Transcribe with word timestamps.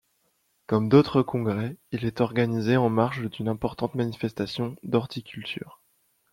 Comme 0.65 0.89
d’autres 0.89 1.21
congrès, 1.21 1.77
il 1.91 2.05
est 2.05 2.21
organisé 2.21 2.75
en 2.75 2.89
marge 2.89 3.29
d’une 3.29 3.47
importante 3.49 3.93
manifestation 3.93 4.75
d’horticulture. 4.81 5.79